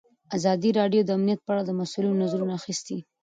ازادي 0.37 0.69
راډیو 0.79 1.01
د 1.05 1.09
امنیت 1.17 1.39
په 1.43 1.49
اړه 1.53 1.63
د 1.65 1.71
مسؤلینو 1.81 2.21
نظرونه 2.23 2.53
اخیستي. 2.59 2.97